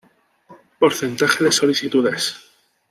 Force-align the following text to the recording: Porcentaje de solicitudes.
Porcentaje 0.79 1.43
de 1.43 1.51
solicitudes. 1.51 2.35